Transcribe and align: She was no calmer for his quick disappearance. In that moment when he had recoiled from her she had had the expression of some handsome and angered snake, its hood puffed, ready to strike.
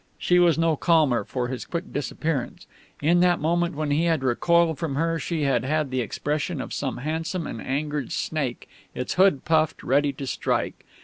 She 0.17 0.39
was 0.39 0.57
no 0.57 0.75
calmer 0.75 1.23
for 1.23 1.47
his 1.49 1.63
quick 1.63 1.93
disappearance. 1.93 2.65
In 3.03 3.19
that 3.19 3.39
moment 3.39 3.75
when 3.75 3.91
he 3.91 4.05
had 4.05 4.23
recoiled 4.23 4.79
from 4.79 4.95
her 4.95 5.19
she 5.19 5.43
had 5.43 5.63
had 5.63 5.91
the 5.91 6.01
expression 6.01 6.59
of 6.59 6.73
some 6.73 6.97
handsome 6.97 7.45
and 7.45 7.61
angered 7.61 8.11
snake, 8.11 8.67
its 8.95 9.13
hood 9.13 9.45
puffed, 9.45 9.83
ready 9.83 10.11
to 10.13 10.25
strike. 10.25 10.85